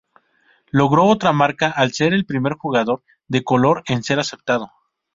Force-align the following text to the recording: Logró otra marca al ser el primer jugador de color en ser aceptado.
Logró 0.71 1.05
otra 1.05 1.31
marca 1.31 1.69
al 1.69 1.91
ser 1.93 2.11
el 2.15 2.25
primer 2.25 2.53
jugador 2.53 3.03
de 3.27 3.43
color 3.43 3.83
en 3.85 4.01
ser 4.01 4.17
aceptado. 4.19 4.71